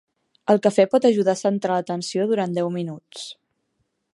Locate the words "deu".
2.59-2.73